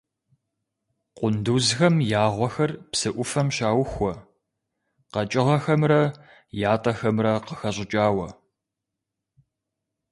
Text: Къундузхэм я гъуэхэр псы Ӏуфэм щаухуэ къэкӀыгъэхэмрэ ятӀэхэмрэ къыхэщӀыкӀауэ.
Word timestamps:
Къундузхэм 1.17 1.95
я 2.23 2.25
гъуэхэр 2.35 2.71
псы 2.91 3.09
Ӏуфэм 3.15 3.47
щаухуэ 3.55 4.11
къэкӀыгъэхэмрэ 5.11 6.01
ятӀэхэмрэ 6.73 7.33
къыхэщӀыкӀауэ. 7.45 8.27